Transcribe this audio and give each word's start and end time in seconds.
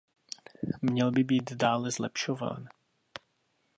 Měl 0.81 1.11
by 1.11 1.23
být 1.23 1.51
dále 1.53 1.91
zlepšován. 1.91 2.67